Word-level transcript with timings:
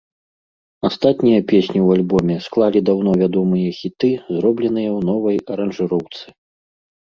Астатнія 0.87 1.39
песні 1.51 1.79
ў 1.83 1.89
альбоме 1.99 2.35
склалі 2.47 2.79
даўно 2.91 3.11
вядомыя 3.23 3.69
хіты, 3.83 4.11
зробленыя 4.35 4.89
ў 4.97 4.99
новай 5.15 5.37
аранжыроўцы. 5.57 6.25